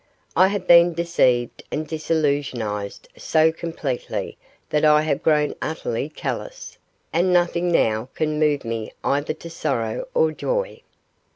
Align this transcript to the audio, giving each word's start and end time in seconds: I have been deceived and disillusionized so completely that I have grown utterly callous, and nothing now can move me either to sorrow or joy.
I 0.35 0.47
have 0.47 0.65
been 0.65 0.95
deceived 0.95 1.61
and 1.71 1.85
disillusionized 1.87 3.07
so 3.17 3.51
completely 3.51 4.35
that 4.71 4.83
I 4.83 5.03
have 5.03 5.21
grown 5.21 5.53
utterly 5.61 6.09
callous, 6.09 6.79
and 7.13 7.31
nothing 7.31 7.71
now 7.71 8.09
can 8.15 8.39
move 8.39 8.65
me 8.65 8.91
either 9.03 9.35
to 9.35 9.49
sorrow 9.51 10.07
or 10.15 10.31
joy. 10.31 10.81